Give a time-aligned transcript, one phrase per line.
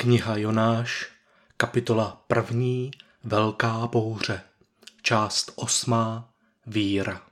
[0.00, 1.08] Kniha Jonáš,
[1.56, 2.90] kapitola první,
[3.24, 4.40] Velká bouře,
[5.02, 6.32] část osmá,
[6.66, 7.22] Víra.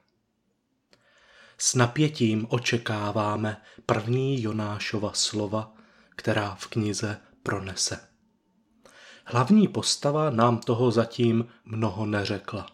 [1.58, 5.74] S napětím očekáváme první Jonášova slova,
[6.10, 8.08] která v knize pronese.
[9.24, 12.66] Hlavní postava nám toho zatím mnoho neřekla.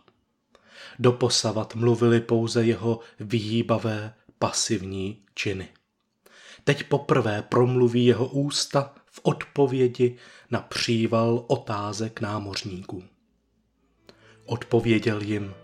[0.99, 5.74] Doposavat mluvili pouze jeho vyhýbavé pasivní činy.
[6.65, 10.17] Teď poprvé promluví jeho ústa v odpovědi
[10.51, 13.05] na příval otázek námořníků.
[14.47, 15.55] Odpověděl jim,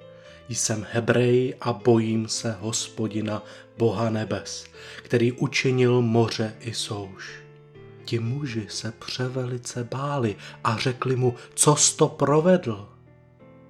[0.49, 3.43] jsem Hebrej a bojím se hospodina,
[3.79, 4.67] Boha nebes,
[5.03, 7.41] který učinil moře i souš.
[8.05, 12.89] Ti muži se převelice báli a řekli mu, co to provedl.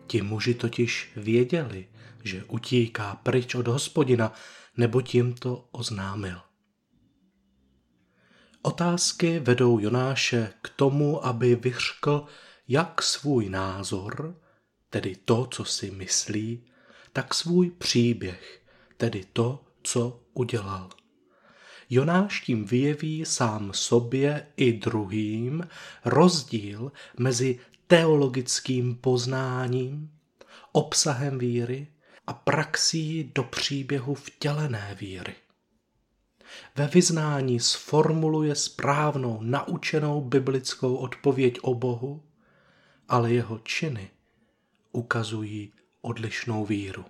[0.07, 1.87] Ti muži totiž věděli,
[2.25, 4.33] že utíká pryč od hospodina,
[4.77, 6.50] nebo tím to oznámil.
[8.63, 12.25] Otázky vedou Jonáše k tomu, aby vyřkl
[12.69, 14.37] jak svůj názor,
[14.91, 16.65] tedy to, co si myslí,
[17.13, 18.63] tak svůj příběh,
[18.97, 20.91] tedy to, co udělal.
[21.91, 25.69] Jonáš tím vyjeví sám sobě i druhým
[26.05, 30.11] rozdíl mezi teologickým poznáním,
[30.73, 31.87] obsahem víry
[32.27, 35.35] a praxí do příběhu vtělené víry.
[36.77, 42.23] Ve vyznání sformuluje správnou, naučenou biblickou odpověď o Bohu,
[43.09, 44.11] ale jeho činy
[44.93, 47.05] ukazují odlišnou víru.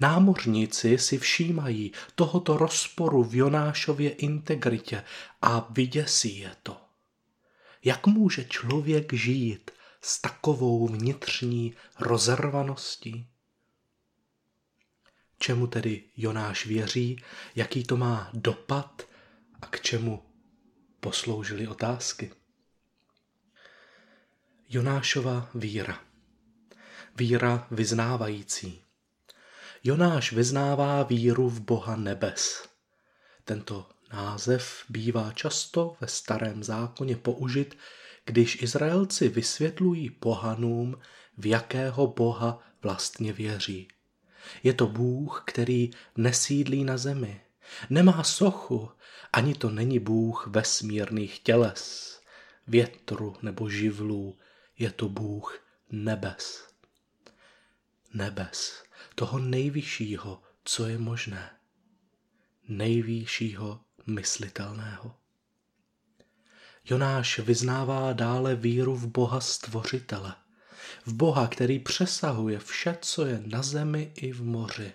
[0.00, 5.04] Námořníci si všímají tohoto rozporu v Jonášově integritě
[5.42, 6.76] a vyděsí je to.
[7.84, 9.70] Jak může člověk žít
[10.00, 13.29] s takovou vnitřní rozervaností?
[15.42, 17.22] Čemu tedy Jonáš věří,
[17.54, 19.02] jaký to má dopad
[19.62, 20.22] a k čemu
[21.00, 22.30] posloužily otázky?
[24.68, 26.00] Jonášova víra.
[27.16, 28.80] Víra vyznávající.
[29.84, 32.68] Jonáš vyznává víru v Boha nebes.
[33.44, 37.78] Tento název bývá často ve starém zákoně použit,
[38.24, 41.00] když Izraelci vysvětlují pohanům,
[41.38, 43.88] v jakého Boha vlastně věří.
[44.62, 47.40] Je to Bůh, který nesídlí na zemi,
[47.90, 48.90] nemá sochu,
[49.32, 52.20] ani to není Bůh vesmírných těles,
[52.66, 54.38] větru nebo živlů,
[54.78, 56.68] je to Bůh nebes.
[58.14, 58.82] Nebes,
[59.14, 61.50] toho nejvyššího, co je možné,
[62.68, 65.16] nejvyššího myslitelného.
[66.84, 70.34] Jonáš vyznává dále víru v Boha Stvořitele,
[71.06, 74.92] v Boha, který přesahuje vše, co je na zemi i v moři.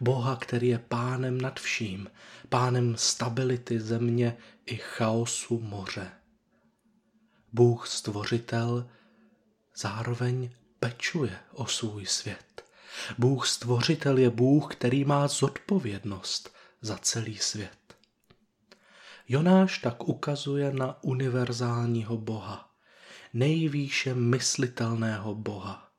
[0.00, 2.10] Boha, který je pánem nad vším,
[2.48, 4.36] pánem stability země
[4.66, 6.10] i chaosu moře.
[7.52, 8.86] Bůh stvořitel
[9.76, 12.64] zároveň pečuje o svůj svět.
[13.18, 17.70] Bůh stvořitel je Bůh, který má zodpovědnost za celý svět.
[19.28, 22.69] Jonáš tak ukazuje na univerzálního Boha,
[23.32, 25.92] nejvýše myslitelného boha.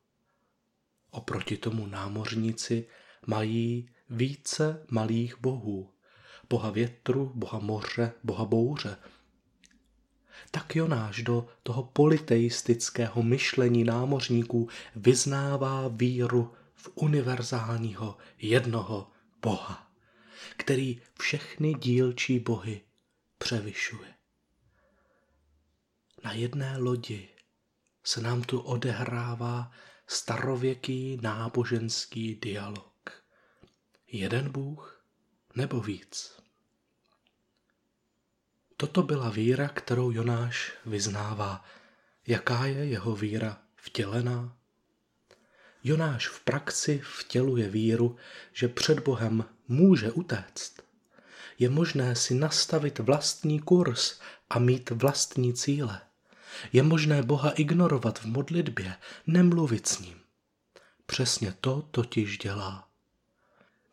[1.11, 2.87] Oproti tomu námořníci
[3.27, 5.89] mají více malých bohů.
[6.49, 8.97] Boha větru, boha moře, boha bouře.
[10.51, 19.11] Tak Jonáš do toho politeistického myšlení námořníků vyznává víru v univerzálního jednoho
[19.41, 19.91] boha,
[20.57, 22.81] který všechny dílčí bohy
[23.37, 24.20] převyšuje
[26.23, 27.29] na jedné lodi
[28.03, 29.71] se nám tu odehrává
[30.07, 33.23] starověký náboženský dialog.
[34.07, 35.05] Jeden Bůh
[35.55, 36.41] nebo víc?
[38.77, 41.65] Toto byla víra, kterou Jonáš vyznává.
[42.27, 44.57] Jaká je jeho víra vtělená?
[45.83, 48.15] Jonáš v praxi vtěluje víru,
[48.53, 50.81] že před Bohem může utéct.
[51.59, 56.01] Je možné si nastavit vlastní kurz a mít vlastní cíle.
[56.73, 58.95] Je možné Boha ignorovat v modlitbě,
[59.27, 60.15] nemluvit s ním.
[61.05, 62.87] Přesně to totiž dělá.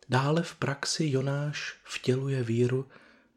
[0.09, 2.87] Dále v praxi Jonáš vtěluje víru,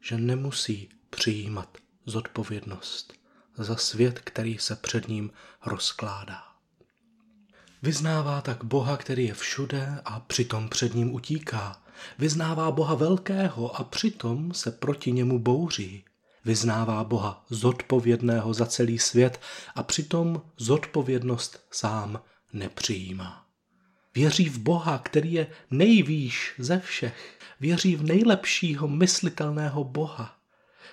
[0.01, 3.13] že nemusí přijímat zodpovědnost
[3.57, 5.31] za svět, který se před ním
[5.65, 6.43] rozkládá.
[7.81, 11.83] Vyznává tak Boha, který je všude a přitom před ním utíká.
[12.19, 16.05] Vyznává Boha velkého a přitom se proti němu bouří
[16.45, 19.41] vyznává Boha zodpovědného za celý svět
[19.75, 22.21] a přitom zodpovědnost sám
[22.53, 23.47] nepřijímá.
[24.15, 27.39] Věří v Boha, který je nejvýš ze všech.
[27.59, 30.37] Věří v nejlepšího myslitelného Boha.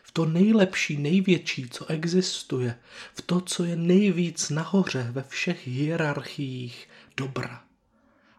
[0.02, 2.79] v to nejlepší, největší, co existuje,
[3.14, 7.64] v to, co je nejvíc nahoře ve všech hierarchiích dobra.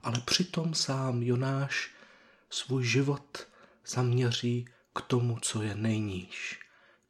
[0.03, 1.91] Ale přitom sám Jonáš
[2.49, 3.47] svůj život
[3.87, 4.65] zaměří
[4.95, 6.59] k tomu, co je nejníž,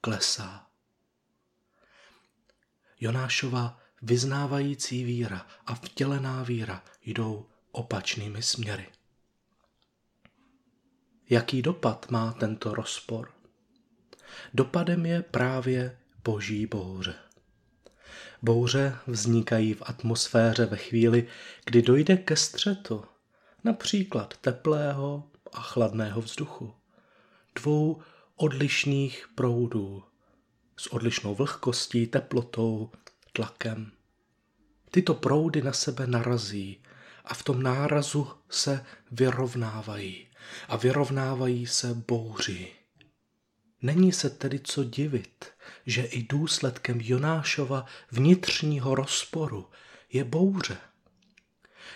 [0.01, 0.67] klesá.
[2.99, 8.87] Jonášova vyznávající víra a vtělená víra jdou opačnými směry.
[11.29, 13.31] Jaký dopad má tento rozpor?
[14.53, 17.15] Dopadem je právě boží bouře.
[18.41, 21.27] Bouře vznikají v atmosféře ve chvíli,
[21.65, 23.05] kdy dojde ke střetu,
[23.63, 26.75] například teplého a chladného vzduchu,
[27.55, 28.01] dvou
[28.41, 30.03] odlišných proudů
[30.77, 32.91] s odlišnou vlhkostí, teplotou,
[33.33, 33.91] tlakem.
[34.91, 36.81] Tyto proudy na sebe narazí
[37.25, 40.27] a v tom nárazu se vyrovnávají
[40.67, 42.67] a vyrovnávají se bouří.
[43.81, 45.45] Není se tedy co divit,
[45.85, 49.69] že i důsledkem Jonášova vnitřního rozporu
[50.13, 50.77] je bouře.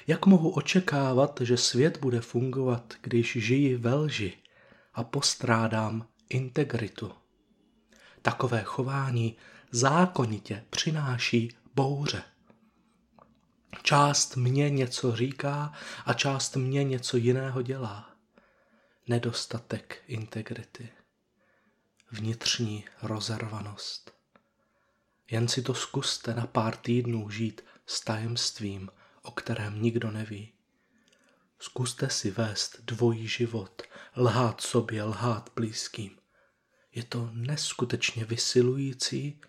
[0.08, 4.34] Jak mohu očekávat, že svět bude fungovat, když žiji ve lži
[4.94, 7.12] a postrádám integritu?
[8.22, 9.38] Takové chování
[9.72, 12.24] zákonitě přináší bouře.
[13.84, 15.74] Část mě něco říká
[16.06, 18.16] a část mě něco jiného dělá.
[19.08, 20.90] Nedostatek integrity.
[22.12, 24.14] Vnitřní rozervanost.
[25.32, 28.90] Jen si to zkuste na pár týdnů žít s tajemstvím,
[29.22, 30.54] o kterém nikdo neví.
[31.60, 33.82] Zkuste si vést dvojí život,
[34.18, 36.18] lhát sobě, lhát blízkým.
[36.96, 39.42] Je to neskutečně vysilující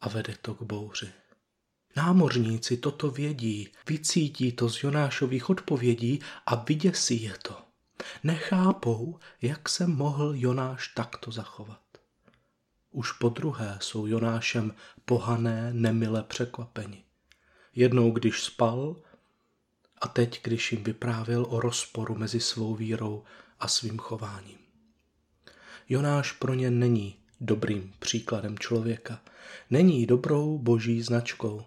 [0.00, 1.12] a vede to k bouři.
[1.96, 7.56] Námořníci toto vědí, vycítí to z Jonášových odpovědí a vyděsí je to.
[8.22, 11.80] Nechápou, jak se mohl Jonáš takto zachovat.
[12.90, 14.74] Už po druhé jsou Jonášem
[15.04, 17.04] pohané, nemile překvapeni.
[17.74, 18.96] Jednou, když spal,
[20.04, 23.24] a teď, když jim vyprávěl o rozporu mezi svou vírou
[23.60, 24.58] a svým chováním.
[25.88, 29.20] Jonáš pro ně není dobrým příkladem člověka,
[29.70, 31.66] není dobrou boží značkou.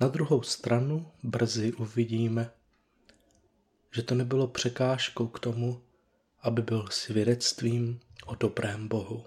[0.00, 2.50] Na druhou stranu brzy uvidíme,
[3.90, 5.82] že to nebylo překážkou k tomu,
[6.42, 9.26] aby byl svědectvím o dobrém Bohu.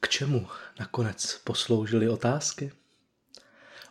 [0.00, 0.48] K čemu
[0.80, 2.72] nakonec posloužily otázky?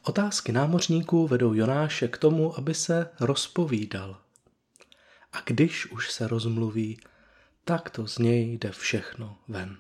[0.07, 4.21] Otázky námořníků vedou Jonáše k tomu, aby se rozpovídal.
[5.33, 6.99] A když už se rozmluví,
[7.63, 9.77] tak to z něj jde všechno ven.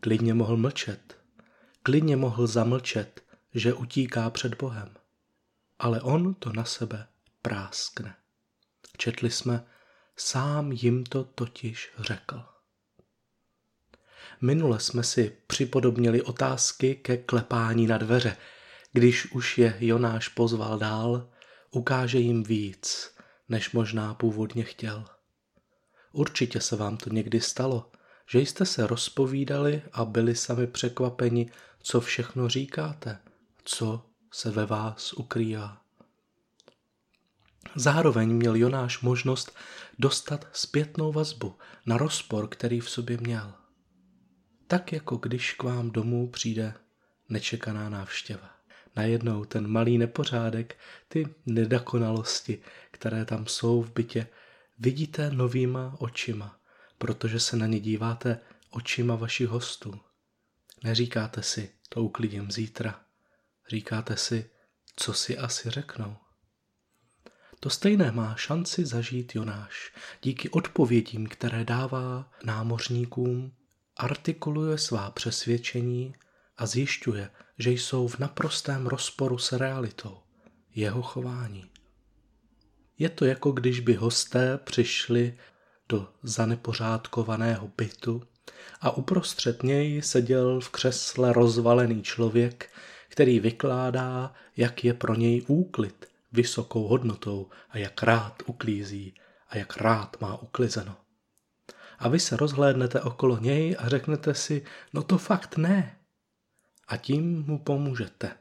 [0.00, 1.16] Klidně mohl mlčet,
[1.82, 3.22] klidně mohl zamlčet,
[3.54, 4.94] že utíká před Bohem.
[5.78, 7.06] Ale on to na sebe
[7.42, 8.16] práskne.
[8.96, 9.66] Četli jsme,
[10.16, 12.44] sám jim to totiž řekl.
[14.40, 18.36] Minule jsme si připodobnili otázky ke klepání na dveře.
[18.98, 21.30] Když už je Jonáš pozval dál,
[21.70, 23.14] ukáže jim víc,
[23.48, 25.04] než možná původně chtěl.
[26.12, 27.90] Určitě se vám to někdy stalo,
[28.30, 31.50] že jste se rozpovídali a byli sami překvapeni,
[31.82, 33.18] co všechno říkáte,
[33.64, 35.82] co se ve vás ukrývá.
[37.74, 39.56] Zároveň měl Jonáš možnost
[39.98, 41.54] dostat zpětnou vazbu
[41.86, 43.54] na rozpor, který v sobě měl.
[44.66, 46.74] Tak jako když k vám domů přijde
[47.28, 48.57] nečekaná návštěva.
[48.96, 50.76] Najednou ten malý nepořádek,
[51.08, 52.58] ty nedokonalosti,
[52.90, 54.26] které tam jsou v bytě,
[54.78, 56.60] vidíte novýma očima,
[56.98, 58.40] protože se na ně díváte
[58.70, 60.00] očima vašich hostů.
[60.84, 63.00] Neříkáte si, to uklidím zítra.
[63.68, 64.50] Říkáte si,
[64.96, 66.16] co si asi řeknou.
[67.60, 69.92] To stejné má šanci zažít Jonáš.
[70.22, 73.52] Díky odpovědím, které dává námořníkům,
[73.96, 76.14] artikuluje svá přesvědčení
[76.58, 80.18] a zjišťuje, že jsou v naprostém rozporu s realitou,
[80.74, 81.70] jeho chování.
[82.98, 85.38] Je to jako když by hosté přišli
[85.88, 88.22] do zanepořádkovaného bytu
[88.80, 92.70] a uprostřed něj seděl v křesle rozvalený člověk,
[93.08, 99.14] který vykládá, jak je pro něj úklid vysokou hodnotou a jak rád uklízí
[99.48, 100.96] a jak rád má uklizeno.
[101.98, 105.97] A vy se rozhlédnete okolo něj a řeknete si, no to fakt ne.
[106.88, 108.36] A tím mu pomůžete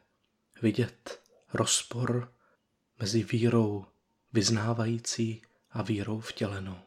[0.62, 1.22] vidět
[1.54, 2.34] rozpor
[3.00, 3.86] mezi vírou
[4.34, 6.77] vyznávající a vírou vtělenou.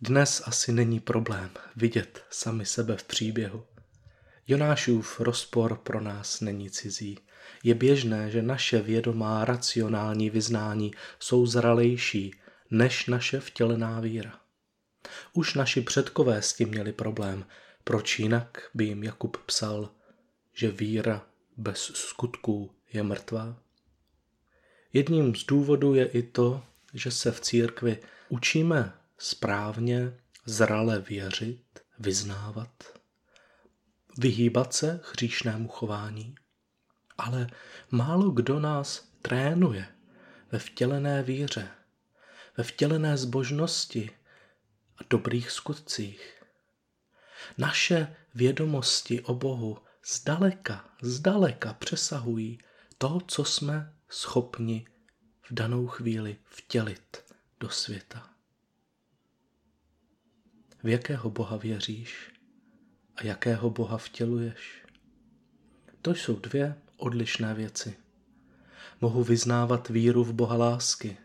[0.00, 3.66] Dnes asi není problém vidět sami sebe v příběhu.
[4.46, 7.18] Jonášův rozpor pro nás není cizí.
[7.62, 12.34] Je běžné, že naše vědomá racionální vyznání jsou zralejší
[12.70, 14.40] než naše vtělená víra.
[15.32, 17.44] Už naši předkové s tím měli problém.
[17.90, 19.90] Proč jinak by jim Jakub psal,
[20.52, 23.56] že víra bez skutků je mrtvá?
[24.92, 26.62] Jedním z důvodů je i to,
[26.94, 32.98] že se v církvi učíme správně, zrale věřit, vyznávat,
[34.18, 36.34] vyhýbat se hříšnému chování,
[37.18, 37.46] ale
[37.90, 39.86] málo kdo nás trénuje
[40.52, 41.68] ve vtělené víře,
[42.56, 44.10] ve vtělené zbožnosti
[44.96, 46.39] a dobrých skutcích.
[47.58, 52.58] Naše vědomosti o Bohu zdaleka, zdaleka přesahují
[52.98, 54.86] to, co jsme schopni
[55.42, 58.30] v danou chvíli vtělit do světa.
[60.82, 62.32] V jakého Boha věříš
[63.16, 64.84] a jakého Boha vtěluješ?
[66.02, 67.96] To jsou dvě odlišné věci.
[69.00, 71.16] Mohu vyznávat víru v Boha lásky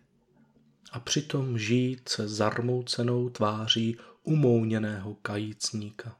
[0.92, 6.18] a přitom žít se zarmoucenou tváří umouněného kajícníka.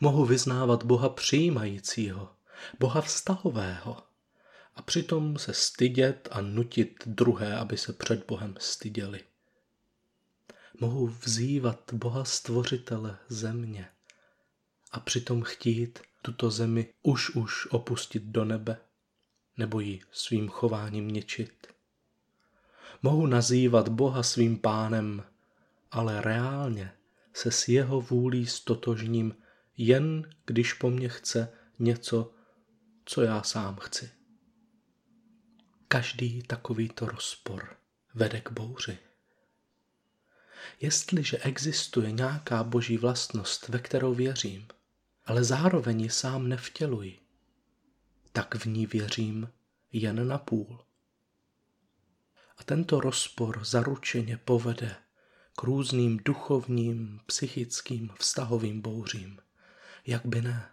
[0.00, 2.30] Mohu vyznávat Boha přijímajícího,
[2.78, 4.02] Boha vztahového
[4.74, 9.20] a přitom se stydět a nutit druhé, aby se před Bohem styděli.
[10.80, 13.88] Mohu vzývat Boha stvořitele země
[14.90, 18.76] a přitom chtít tuto zemi už už opustit do nebe
[19.56, 21.66] nebo ji svým chováním něčit.
[23.02, 25.24] Mohu nazývat Boha svým pánem,
[25.92, 26.92] ale reálně
[27.34, 29.34] se s jeho vůlí stotožním
[29.76, 32.34] jen když po mně chce něco,
[33.04, 34.10] co já sám chci.
[35.88, 37.76] Každý takovýto rozpor
[38.14, 38.98] vede k bouři.
[40.80, 44.68] Jestliže existuje nějaká boží vlastnost, ve kterou věřím,
[45.24, 47.18] ale zároveň ji sám nevtěluji,
[48.32, 49.52] tak v ní věřím
[49.92, 50.84] jen na půl.
[52.56, 55.01] A tento rozpor zaručeně povede
[55.56, 59.38] k různým duchovním, psychickým, vztahovým bouřím.
[60.06, 60.72] Jak by ne?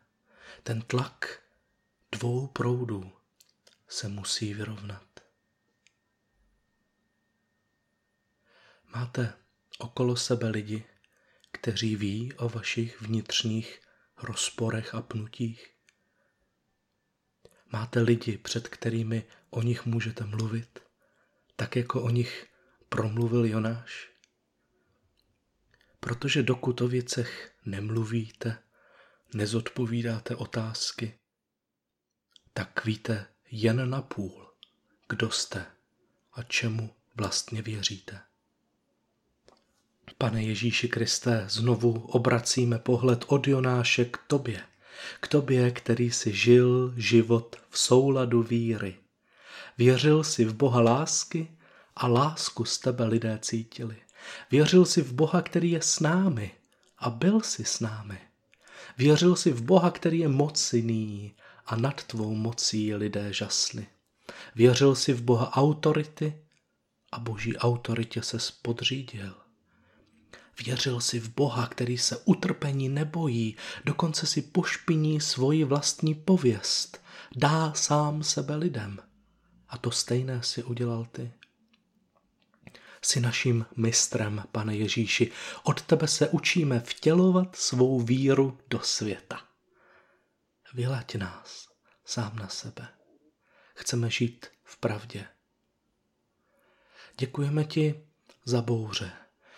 [0.63, 1.41] Ten tlak
[2.11, 3.11] dvou proudů
[3.87, 5.19] se musí vyrovnat.
[8.93, 9.33] Máte
[9.77, 10.85] okolo sebe lidi,
[11.51, 13.81] kteří ví o vašich vnitřních
[14.17, 15.75] rozporech a pnutích?
[17.71, 20.79] Máte lidi, před kterými o nich můžete mluvit,
[21.55, 22.47] tak jako o nich
[22.89, 24.09] promluvil Jonáš?
[25.99, 28.57] Protože dokud o věcech nemluvíte,
[29.33, 31.19] nezodpovídáte otázky,
[32.53, 34.53] tak víte jen na půl,
[35.09, 35.65] kdo jste
[36.33, 38.21] a čemu vlastně věříte.
[40.17, 44.63] Pane Ježíši Kriste, znovu obracíme pohled od Jonáše k tobě,
[45.19, 48.97] k tobě, který si žil život v souladu víry.
[49.77, 51.51] Věřil si v Boha lásky
[51.95, 54.01] a lásku z tebe lidé cítili.
[54.51, 56.51] Věřil si v Boha, který je s námi
[56.97, 58.19] a byl si s námi.
[58.97, 63.87] Věřil si v Boha, který je mocný a nad tvou mocí lidé žasli.
[64.55, 66.41] Věřil si v Boha autority
[67.11, 69.35] a boží autoritě se spodřídil.
[70.65, 73.55] Věřil si v Boha, který se utrpení nebojí,
[73.85, 77.01] dokonce si pošpiní svoji vlastní pověst,
[77.35, 78.97] dá sám sebe lidem.
[79.69, 81.31] A to stejné si udělal ty.
[83.01, 85.31] Jsi naším mistrem, pane Ježíši.
[85.63, 89.41] Od tebe se učíme vtělovat svou víru do světa.
[90.73, 91.67] Vylaď nás
[92.05, 92.87] sám na sebe.
[93.75, 95.25] Chceme žít v pravdě.
[97.17, 98.03] Děkujeme ti
[98.45, 99.11] za bouře,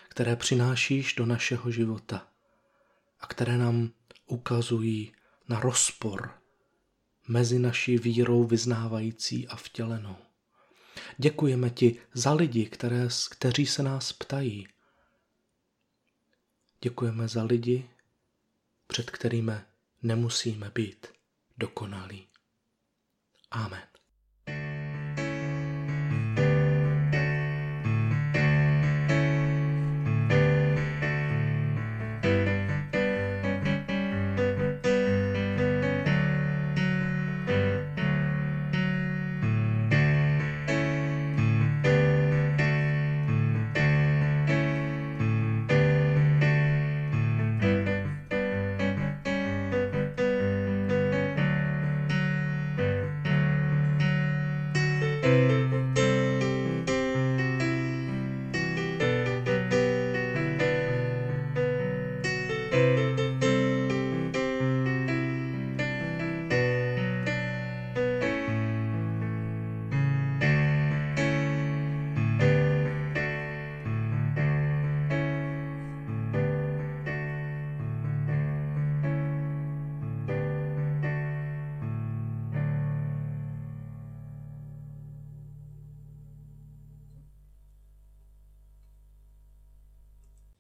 [0.10, 2.28] které přinášíš do našeho života
[3.20, 3.92] a které nám
[4.26, 5.14] ukazují
[5.50, 6.42] na rozpor
[7.28, 10.16] mezi naší vírou vyznávající a vtělenou.
[11.18, 14.68] Děkujeme ti za lidi, které, kteří se nás ptají.
[16.82, 17.90] Děkujeme za lidi,
[18.88, 19.54] před kterými
[20.04, 21.08] nemusíme být
[21.58, 22.28] dokonalí.
[23.52, 23.91] Amen.